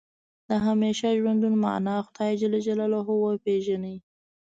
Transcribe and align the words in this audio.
د 0.49 0.51
همیشه 0.65 1.07
ژوندون 1.19 1.53
معنا 1.63 1.95
خدای 2.05 2.31
جل 2.41 2.53
جلاله 2.67 2.99
وپېژني. 3.05 3.95